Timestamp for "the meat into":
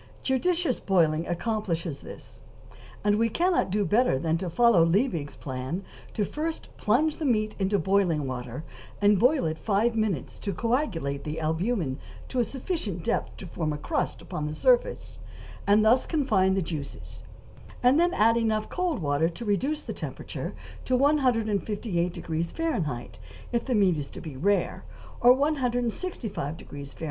7.17-7.77